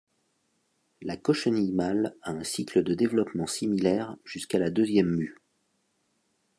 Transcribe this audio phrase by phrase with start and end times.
[1.03, 5.35] La cochenille mâle à un cycle de développement similaire jusqu'à la deuxième mue.